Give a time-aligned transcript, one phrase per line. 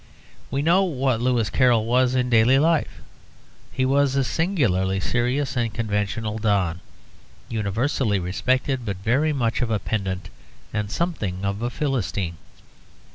[0.49, 3.01] We know what Lewis Carroll was in daily life:
[3.71, 6.79] he was a singularly serious and conventional don,
[7.49, 10.31] universally respected, but very much of a pedant
[10.73, 12.37] and something of a Philistine.